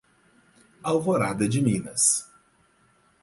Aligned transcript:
Alvorada 0.83 1.47
de 1.47 1.61
Minas 1.61 2.27